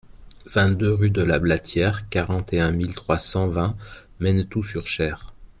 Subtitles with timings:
[0.47, 3.75] vingt-deux rue de la Blatière, quarante et un mille trois cent vingt
[4.19, 5.35] Mennetou-sur-Cher